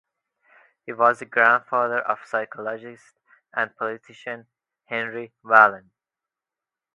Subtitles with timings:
[0.83, 3.19] He was the grandfather of psychologist
[3.53, 4.47] and politician
[4.89, 5.91] Henri Wallon.